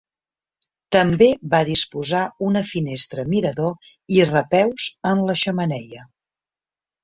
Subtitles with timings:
[0.95, 6.11] També va disposar una finestra mirador i repeus en la xemeneia.